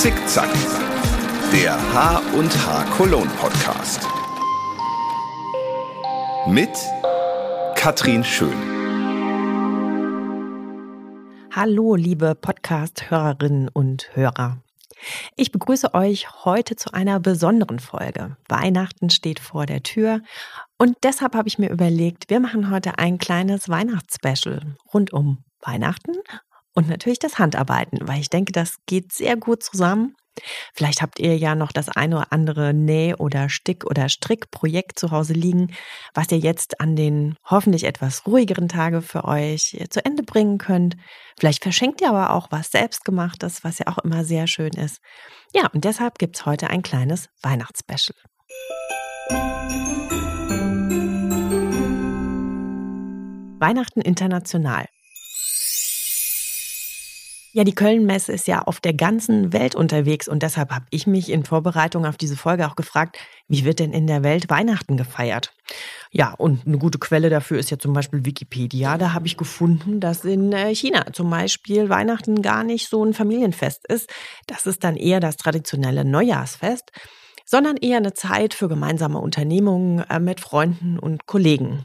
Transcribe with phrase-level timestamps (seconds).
[0.00, 0.48] Zickzack,
[1.52, 4.08] der H und H Cologne Podcast.
[6.46, 6.70] Mit
[7.74, 8.56] Katrin Schön.
[11.50, 14.62] Hallo, liebe Podcast-Hörerinnen und Hörer.
[15.36, 18.38] Ich begrüße euch heute zu einer besonderen Folge.
[18.48, 20.22] Weihnachten steht vor der Tür
[20.78, 24.62] und deshalb habe ich mir überlegt, wir machen heute ein kleines Weihnachtsspecial
[24.94, 26.14] rund um Weihnachten
[26.74, 30.14] und natürlich das Handarbeiten, weil ich denke, das geht sehr gut zusammen.
[30.74, 35.10] Vielleicht habt ihr ja noch das eine oder andere Näh- oder Stick- oder Strickprojekt zu
[35.10, 35.72] Hause liegen,
[36.14, 40.96] was ihr jetzt an den hoffentlich etwas ruhigeren Tage für euch zu Ende bringen könnt.
[41.38, 45.00] Vielleicht verschenkt ihr aber auch was Selbstgemachtes, was ja auch immer sehr schön ist.
[45.52, 48.16] Ja, und deshalb gibt es heute ein kleines Weihnachtsspecial.
[53.58, 54.86] Weihnachten international.
[57.52, 61.30] Ja, die Köln-Messe ist ja auf der ganzen Welt unterwegs und deshalb habe ich mich
[61.30, 65.52] in Vorbereitung auf diese Folge auch gefragt, wie wird denn in der Welt Weihnachten gefeiert?
[66.12, 68.98] Ja, und eine gute Quelle dafür ist ja zum Beispiel Wikipedia.
[68.98, 73.14] Da habe ich gefunden, dass in äh, China zum Beispiel Weihnachten gar nicht so ein
[73.14, 74.08] Familienfest ist.
[74.46, 76.92] Das ist dann eher das traditionelle Neujahrsfest
[77.50, 81.84] sondern eher eine Zeit für gemeinsame Unternehmungen äh, mit Freunden und Kollegen.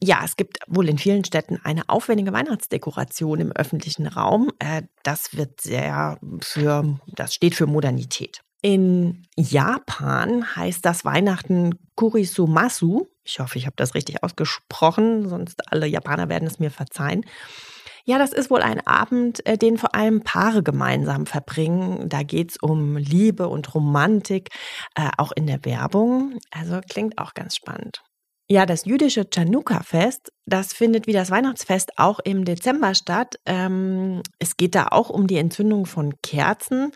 [0.00, 4.52] Ja, es gibt wohl in vielen Städten eine aufwendige Weihnachtsdekoration im öffentlichen Raum.
[4.60, 8.42] Äh, das wird sehr für, das steht für Modernität.
[8.62, 13.08] In Japan heißt das Weihnachten Kurisumasu.
[13.24, 17.24] Ich hoffe, ich habe das richtig ausgesprochen, sonst alle Japaner werden es mir verzeihen.
[18.04, 22.08] Ja, das ist wohl ein Abend, äh, den vor allem Paare gemeinsam verbringen.
[22.08, 24.48] Da geht es um Liebe und Romantik,
[24.94, 26.38] äh, auch in der Werbung.
[26.50, 28.02] Also klingt auch ganz spannend.
[28.52, 33.36] Ja, das jüdische Chanukka-Fest, das findet wie das Weihnachtsfest auch im Dezember statt.
[33.46, 36.90] Ähm, es geht da auch um die Entzündung von Kerzen,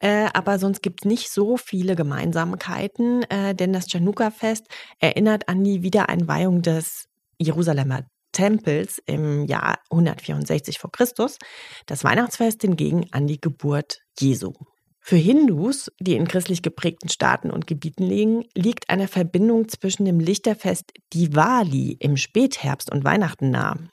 [0.00, 4.66] äh, aber sonst gibt es nicht so viele Gemeinsamkeiten, äh, denn das Chanukka-Fest
[4.98, 7.08] erinnert an die Wiedereinweihung des
[7.38, 8.02] Jerusalemer
[8.32, 11.38] Tempels im Jahr 164 vor Christus,
[11.86, 14.52] das Weihnachtsfest hingegen an die Geburt Jesu.
[15.00, 20.20] Für Hindus, die in christlich geprägten Staaten und Gebieten liegen, liegt eine Verbindung zwischen dem
[20.20, 23.88] Lichterfest Diwali im Spätherbst und Weihnachten nahe.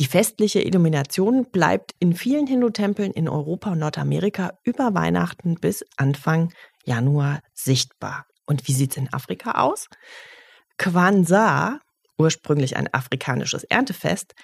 [0.00, 6.52] Die festliche Illumination bleibt in vielen Hindu-Tempeln in Europa und Nordamerika über Weihnachten bis Anfang
[6.84, 8.26] Januar sichtbar.
[8.44, 9.86] Und wie sieht es in Afrika aus?
[10.76, 11.78] Kwanzaa
[12.18, 14.34] ursprünglich ein afrikanisches Erntefest,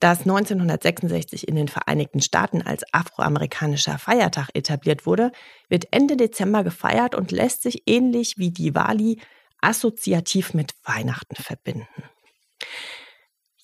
[0.00, 5.32] das 1966 in den Vereinigten Staaten als afroamerikanischer Feiertag etabliert wurde,
[5.68, 9.20] wird Ende Dezember gefeiert und lässt sich ähnlich wie Diwali
[9.60, 11.86] assoziativ mit Weihnachten verbinden.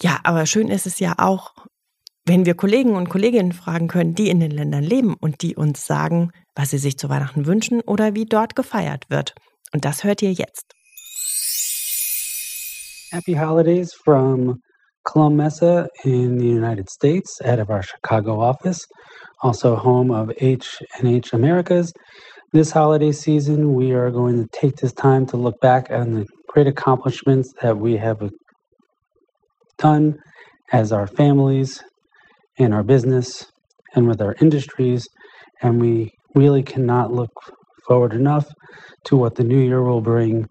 [0.00, 1.54] Ja, aber schön ist es ja auch,
[2.24, 5.86] wenn wir Kollegen und Kolleginnen fragen können, die in den Ländern leben und die uns
[5.86, 9.34] sagen, was sie sich zu Weihnachten wünschen oder wie dort gefeiert wird.
[9.72, 10.77] Und das hört ihr jetzt.
[13.10, 14.60] Happy holidays from
[15.06, 18.84] Colum Mesa in the United States, out of our Chicago office,
[19.42, 21.90] also home of H&H Americas.
[22.52, 26.26] This holiday season, we are going to take this time to look back on the
[26.48, 28.20] great accomplishments that we have
[29.78, 30.18] done
[30.72, 31.82] as our families
[32.58, 33.46] and our business
[33.94, 35.08] and with our industries.
[35.62, 37.30] And we really cannot look
[37.86, 38.46] forward enough
[39.04, 40.46] to what the new year will bring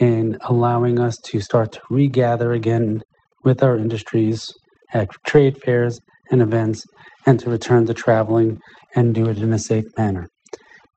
[0.00, 3.02] and allowing us to start to regather again
[3.44, 4.52] with our industries
[4.92, 6.84] at trade fairs and events
[7.26, 8.58] and to return to traveling
[8.94, 10.28] and do it in a safe manner.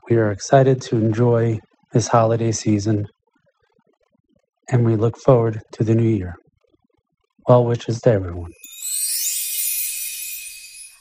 [0.09, 1.59] We are excited to enjoy
[1.94, 3.07] this holiday season
[4.69, 6.35] and we look forward to the new year.
[7.47, 8.51] Well wishes to everyone.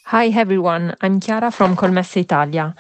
[0.07, 2.75] Hi everyone, I'm Chiara from Colmesse Italia.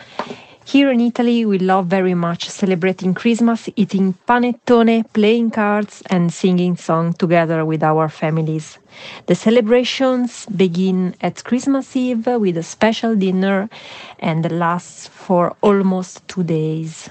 [0.76, 6.77] Here in Italy, we love very much celebrating Christmas, eating panettone, playing cards, and singing
[6.77, 8.77] songs together with our families.
[9.24, 13.71] The celebrations begin at Christmas Eve with a special dinner
[14.18, 17.09] and lasts for almost two days.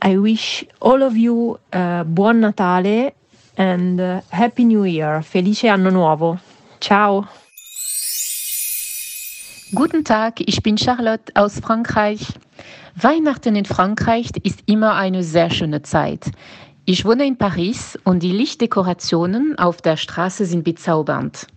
[0.00, 3.12] I wish all of you uh, Buon Natale
[3.58, 5.20] and uh, Happy New Year.
[5.20, 6.40] Felice Anno Nuovo.
[6.80, 7.28] Ciao!
[9.74, 12.26] Guten Tag, ich bin Charlotte aus Frankreich.
[12.94, 16.30] Weihnachten in Frankreich ist immer eine sehr schöne Zeit.
[16.86, 21.48] Ich wohne in Paris und die Lichtdekorationen auf der Straße sind bezaubernd.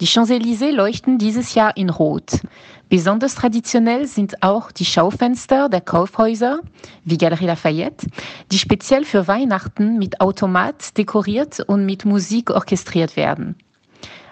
[0.00, 2.40] Die Champs-Élysées leuchten dieses Jahr in Rot.
[2.88, 6.60] Besonders traditionell sind auch die Schaufenster der Kaufhäuser
[7.04, 8.06] wie Galerie Lafayette,
[8.52, 13.56] die speziell für Weihnachten mit Automat dekoriert und mit Musik orchestriert werden.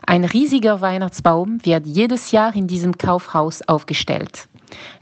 [0.08, 4.48] Ein riesiger Weihnachtsbaum wird jedes Jahr in diesem Kaufhaus aufgestellt.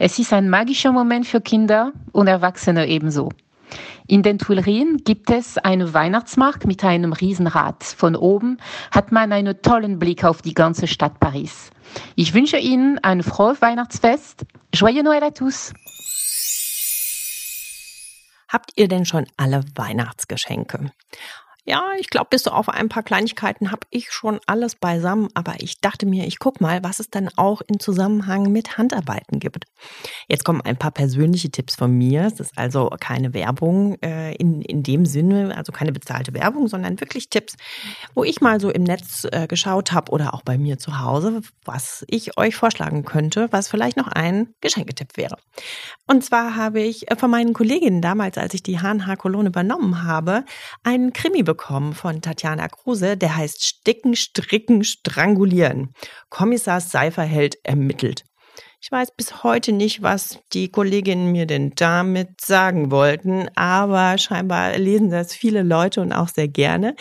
[0.00, 3.28] Es ist ein magischer Moment für Kinder und Erwachsene ebenso.
[4.08, 7.84] In den Tuilerien gibt es einen Weihnachtsmarkt mit einem Riesenrad.
[7.84, 8.58] Von oben
[8.90, 11.70] hat man einen tollen Blick auf die ganze Stadt Paris.
[12.16, 14.44] Ich wünsche Ihnen ein frohes Weihnachtsfest.
[14.74, 15.72] Joyeux Noël à tous!
[18.48, 20.90] Habt ihr denn schon alle Weihnachtsgeschenke?
[21.68, 25.80] Ja, ich glaube, bis auf ein paar Kleinigkeiten habe ich schon alles beisammen, aber ich
[25.80, 29.64] dachte mir, ich guck mal, was es dann auch in Zusammenhang mit Handarbeiten gibt.
[30.28, 32.26] Jetzt kommen ein paar persönliche Tipps von mir.
[32.26, 37.00] Es ist also keine Werbung äh, in, in dem Sinne, also keine bezahlte Werbung, sondern
[37.00, 37.56] wirklich Tipps,
[38.14, 41.40] wo ich mal so im Netz äh, geschaut habe oder auch bei mir zu Hause,
[41.64, 45.36] was ich euch vorschlagen könnte, was vielleicht noch ein Geschenketipp wäre.
[46.06, 50.44] Und zwar habe ich äh, von meinen Kolleginnen damals, als ich die HNH-Kolonne übernommen habe,
[50.84, 55.94] einen Krimi bekommen bekommen von Tatjana Kruse, der heißt Sticken, Stricken, Strangulieren.
[56.28, 58.24] Kommissar Seiferheld ermittelt.
[58.78, 64.76] Ich weiß bis heute nicht, was die Kolleginnen mir denn damit sagen wollten, aber scheinbar
[64.76, 66.94] lesen das viele Leute und auch sehr gerne.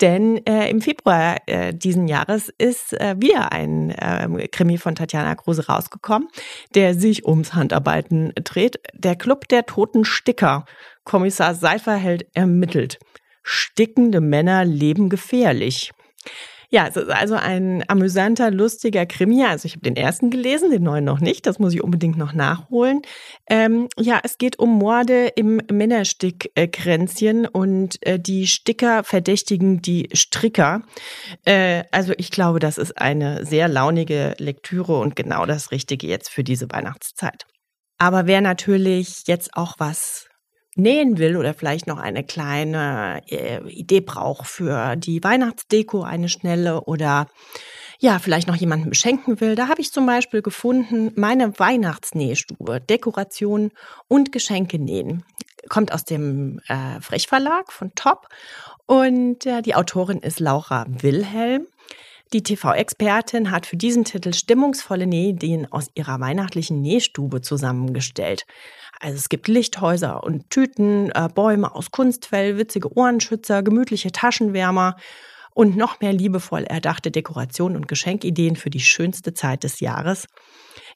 [0.00, 5.34] Denn äh, im Februar äh, diesen Jahres ist äh, wieder ein äh, Krimi von Tatjana
[5.34, 6.28] Kruse rausgekommen,
[6.76, 8.80] der sich ums Handarbeiten dreht.
[8.94, 10.64] Der Club der toten Sticker.
[11.04, 12.98] Kommissar Seiferheld ermittelt.
[13.50, 15.92] Stickende Männer leben gefährlich.
[16.70, 19.42] Ja, es ist also ein amüsanter, lustiger Krimi.
[19.42, 21.46] Also ich habe den ersten gelesen, den neuen noch nicht.
[21.46, 23.00] Das muss ich unbedingt noch nachholen.
[23.48, 30.82] Ähm, ja, es geht um Morde im Männerstickkränzchen und äh, die Sticker verdächtigen die Stricker.
[31.46, 36.28] Äh, also ich glaube, das ist eine sehr launige Lektüre und genau das Richtige jetzt
[36.28, 37.46] für diese Weihnachtszeit.
[37.96, 40.27] Aber wer natürlich jetzt auch was
[40.78, 46.82] nähen will oder vielleicht noch eine kleine äh, Idee braucht für die Weihnachtsdeko, eine schnelle
[46.82, 47.26] oder
[48.00, 53.72] ja, vielleicht noch jemanden beschenken will, da habe ich zum Beispiel gefunden, meine Weihnachtsnähstube, Dekoration
[54.06, 55.24] und Geschenke nähen.
[55.68, 58.28] Kommt aus dem äh, Frech Verlag von Top
[58.86, 61.66] und äh, die Autorin ist Laura Wilhelm.
[62.32, 68.44] Die TV-Expertin hat für diesen Titel stimmungsvolle Nähideen aus ihrer weihnachtlichen Nähstube zusammengestellt.
[69.00, 74.96] Also es gibt Lichthäuser und Tüten, äh, Bäume aus Kunstfell, witzige Ohrenschützer, gemütliche Taschenwärmer
[75.54, 80.26] und noch mehr liebevoll erdachte Dekorationen und Geschenkideen für die schönste Zeit des Jahres.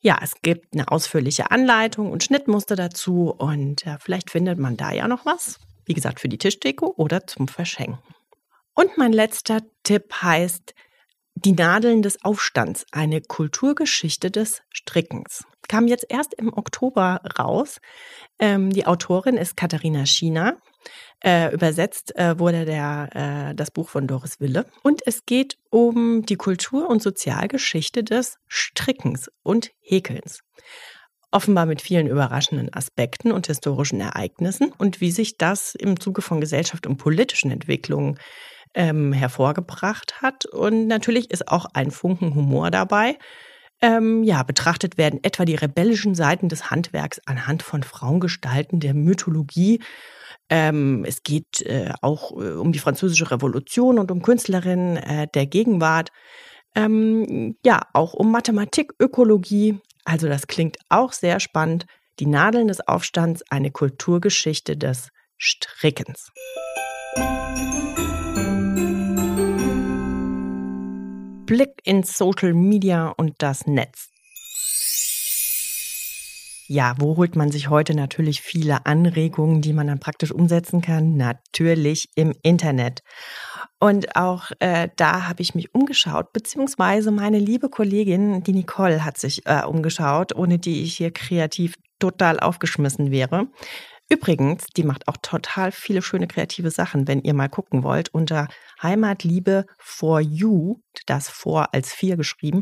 [0.00, 4.92] Ja, es gibt eine ausführliche Anleitung und Schnittmuster dazu und äh, vielleicht findet man da
[4.92, 5.60] ja noch was.
[5.84, 7.98] Wie gesagt, für die Tischdeko oder zum Verschenken.
[8.74, 10.74] Und mein letzter Tipp heißt
[11.34, 17.80] Die Nadeln des Aufstands, eine Kulturgeschichte des Strickens kam jetzt erst im Oktober raus.
[18.38, 20.58] Ähm, die Autorin ist Katharina Schiener.
[21.24, 24.66] Äh, übersetzt äh, wurde der, äh, das Buch von Doris Wille.
[24.82, 30.40] Und es geht um die Kultur- und Sozialgeschichte des Strickens und Häkelns.
[31.30, 36.42] Offenbar mit vielen überraschenden Aspekten und historischen Ereignissen und wie sich das im Zuge von
[36.42, 38.18] Gesellschaft und politischen Entwicklungen
[38.74, 40.46] ähm, hervorgebracht hat.
[40.46, 43.16] Und natürlich ist auch ein Funken Humor dabei
[43.82, 49.82] ähm, ja, betrachtet werden etwa die rebellischen Seiten des Handwerks anhand von Frauengestalten der Mythologie.
[50.48, 55.46] Ähm, es geht äh, auch äh, um die französische Revolution und um Künstlerinnen äh, der
[55.46, 56.10] Gegenwart.
[56.76, 59.80] Ähm, ja, auch um Mathematik, Ökologie.
[60.04, 61.86] Also das klingt auch sehr spannend.
[62.20, 66.30] Die Nadeln des Aufstands, eine Kulturgeschichte des Strickens.
[71.52, 74.08] Blick in Social Media und das Netz.
[76.66, 81.18] Ja, wo holt man sich heute natürlich viele Anregungen, die man dann praktisch umsetzen kann?
[81.18, 83.02] Natürlich im Internet.
[83.78, 89.18] Und auch äh, da habe ich mich umgeschaut, beziehungsweise meine liebe Kollegin, die Nicole, hat
[89.18, 93.48] sich äh, umgeschaut, ohne die ich hier kreativ total aufgeschmissen wäre.
[94.12, 98.10] Übrigens, die macht auch total viele schöne kreative Sachen, wenn ihr mal gucken wollt.
[98.12, 98.46] Unter
[98.82, 102.60] Heimatliebe for You, das vor als vier geschrieben,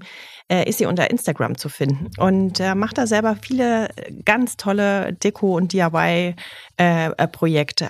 [0.48, 4.58] äh, ist sie unter Instagram zu finden und äh, macht da selber viele äh, ganz
[4.58, 6.36] tolle Deko- und DIY-Projekte.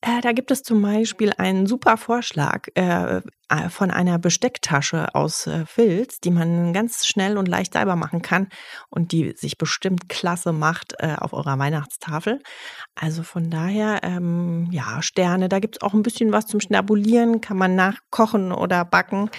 [0.00, 5.46] Äh, da gibt es zum Beispiel einen super Vorschlag äh, äh, von einer Bestecktasche aus
[5.46, 8.48] äh, Filz, die man ganz schnell und leicht selber machen kann
[8.90, 12.40] und die sich bestimmt klasse macht äh, auf eurer Weihnachtstafel.
[12.94, 17.40] Also von daher, ähm, ja, Sterne, da gibt es auch ein bisschen was zum Schnabulieren,
[17.40, 19.30] kann man nachkochen oder backen.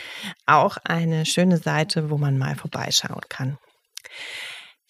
[0.46, 3.58] Auch eine schöne Seite, wo man mal vorbeischauen kann.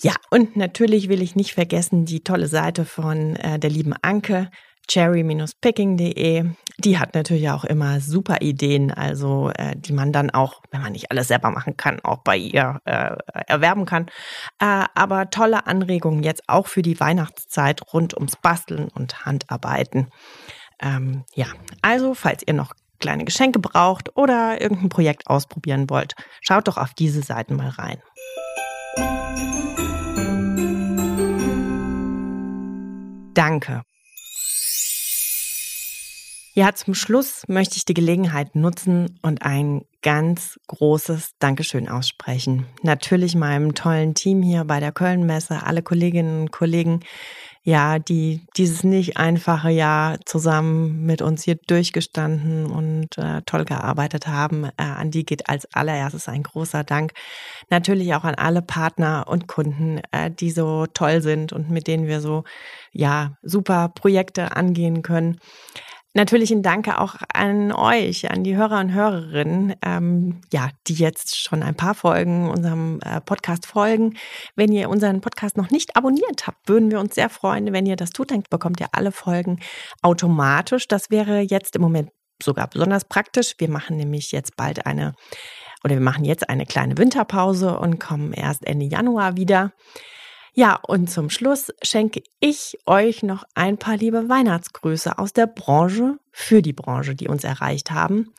[0.01, 4.49] Ja, und natürlich will ich nicht vergessen die tolle Seite von äh, der lieben Anke
[4.89, 6.45] cherry-picking.de.
[6.79, 10.93] Die hat natürlich auch immer super Ideen, also äh, die man dann auch, wenn man
[10.93, 13.15] nicht alles selber machen kann, auch bei ihr äh,
[13.47, 14.07] erwerben kann.
[14.59, 20.09] Äh, aber tolle Anregungen jetzt auch für die Weihnachtszeit rund ums Basteln und Handarbeiten.
[20.81, 21.47] Ähm, ja,
[21.81, 26.93] also falls ihr noch kleine Geschenke braucht oder irgendein Projekt ausprobieren wollt, schaut doch auf
[26.93, 28.01] diese Seiten mal rein.
[33.33, 33.83] Danke.
[36.53, 42.65] Ja, zum Schluss möchte ich die Gelegenheit nutzen und ein ganz großes Dankeschön aussprechen.
[42.81, 47.01] Natürlich meinem tollen Team hier bei der Kölnmesse, alle Kolleginnen und Kollegen,
[47.69, 54.25] ja, die dieses nicht einfache Jahr zusammen mit uns hier durchgestanden und äh, toll gearbeitet
[54.25, 54.65] haben.
[54.65, 57.13] Äh, an die geht als allererstes ein großer Dank.
[57.69, 62.07] Natürlich auch an alle Partner und Kunden, äh, die so toll sind und mit denen
[62.07, 62.43] wir so,
[62.91, 65.39] ja, super Projekte angehen können.
[66.15, 71.37] Natürlich ein Danke auch an euch, an die Hörer und Hörerinnen, ähm, ja, die jetzt
[71.37, 74.17] schon ein paar Folgen unserem äh, Podcast folgen.
[74.55, 77.95] Wenn ihr unseren Podcast noch nicht abonniert habt, würden wir uns sehr freuen, wenn ihr
[77.95, 78.31] das tut.
[78.31, 79.59] Dann bekommt ihr alle Folgen
[80.01, 80.87] automatisch.
[80.87, 82.09] Das wäre jetzt im Moment
[82.41, 83.53] sogar besonders praktisch.
[83.59, 85.13] Wir machen nämlich jetzt bald eine
[85.83, 89.73] oder wir machen jetzt eine kleine Winterpause und kommen erst Ende Januar wieder.
[90.53, 96.17] Ja, und zum Schluss schenke ich euch noch ein paar liebe Weihnachtsgrüße aus der Branche
[96.31, 98.33] für die Branche, die uns erreicht haben.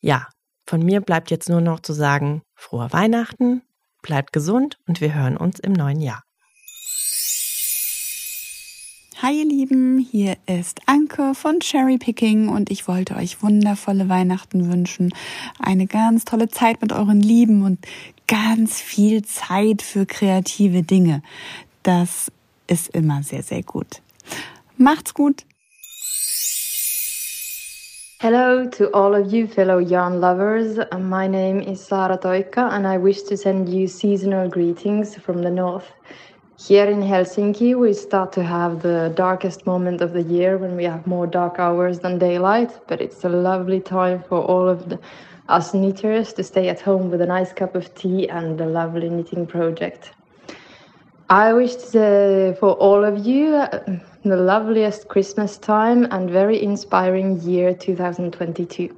[0.00, 0.26] Ja,
[0.66, 3.62] von mir bleibt jetzt nur noch zu sagen, frohe Weihnachten,
[4.02, 6.24] bleibt gesund und wir hören uns im neuen Jahr.
[9.22, 14.72] Hi ihr Lieben, hier ist Anke von Cherry Picking und ich wollte euch wundervolle Weihnachten
[14.72, 15.14] wünschen,
[15.60, 17.78] eine ganz tolle Zeit mit euren Lieben und
[18.32, 21.20] ganz viel Zeit für kreative Dinge.
[21.82, 22.32] Das
[22.66, 24.00] ist immer sehr, sehr gut.
[24.78, 25.44] Macht's gut!
[28.20, 30.78] Hello to all of you fellow yarn lovers.
[30.98, 35.50] My name is Sara Toika and I wish to send you seasonal greetings from the
[35.50, 35.92] north.
[36.56, 40.84] Here in Helsinki, we start to have the darkest moment of the year when we
[40.84, 44.98] have more dark hours than daylight, but it's a lovely time for all of the
[45.52, 49.08] us knitters to stay at home with a nice cup of tea and a lovely
[49.08, 50.12] knitting project.
[51.28, 53.78] I wish to, for all of you uh,
[54.24, 58.90] the loveliest Christmas time and very inspiring year 2022.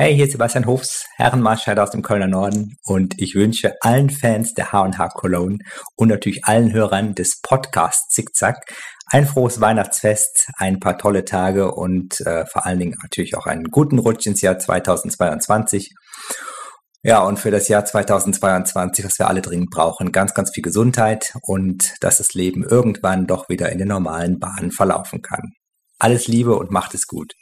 [0.00, 4.54] Hey, hier ist Sebastian Hofs, Herrenmarschall aus dem Kölner Norden und ich wünsche allen Fans
[4.54, 5.58] der H&H Cologne
[5.96, 8.72] und natürlich allen Hörern des Podcasts Zickzack
[9.10, 13.64] ein frohes Weihnachtsfest, ein paar tolle Tage und äh, vor allen Dingen natürlich auch einen
[13.64, 15.94] guten Rutsch ins Jahr 2022.
[17.02, 21.32] Ja, und für das Jahr 2022, was wir alle dringend brauchen, ganz, ganz viel Gesundheit
[21.42, 25.52] und dass das Leben irgendwann doch wieder in den normalen Bahnen verlaufen kann.
[25.98, 27.32] Alles Liebe und macht es gut.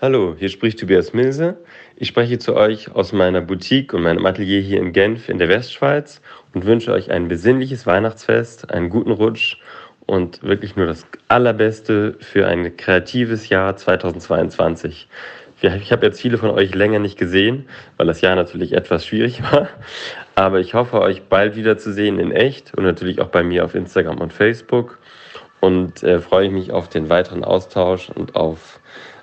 [0.00, 1.56] Hallo, hier spricht Tobias Milse.
[1.96, 5.48] Ich spreche zu euch aus meiner Boutique und meinem Atelier hier in Genf in der
[5.48, 6.22] Westschweiz
[6.54, 9.56] und wünsche euch ein besinnliches Weihnachtsfest, einen guten Rutsch
[10.06, 15.08] und wirklich nur das Allerbeste für ein kreatives Jahr 2022.
[15.62, 19.42] Ich habe jetzt viele von euch länger nicht gesehen, weil das Jahr natürlich etwas schwierig
[19.52, 19.68] war.
[20.36, 24.18] Aber ich hoffe, euch bald wiederzusehen in echt und natürlich auch bei mir auf Instagram
[24.18, 25.00] und Facebook.
[25.58, 28.78] Und äh, freue mich auf den weiteren Austausch und auf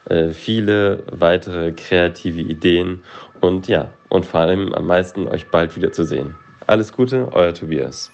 [0.06, 3.02] äh, viele weitere kreative Ideen.
[3.40, 6.34] Und ja, und vor allem am meisten euch bald wiederzusehen.
[6.66, 8.10] Alles Gute, euer Tobias.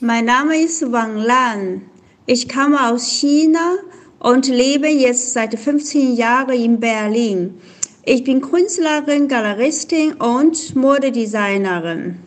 [0.00, 1.82] Mein Name ist Wang Lan.
[2.26, 3.76] Ich komme aus China
[4.18, 7.60] und lebe jetzt seit 15 Jahren in Berlin.
[8.04, 12.18] Ich bin Künstlerin, Galeristin und Modedesignerin.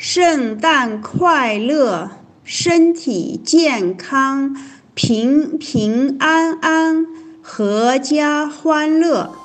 [0.00, 2.08] 圣诞快乐，
[2.44, 4.54] 身体健康，
[4.95, 7.07] 平平安安，
[7.43, 9.42] 阖家欢乐。